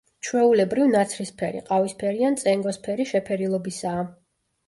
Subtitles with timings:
[0.27, 4.03] ჩვეულებრივ ნაცრისფერი, ყავისფერი ან წენგოსფერი შეფერილობისაა.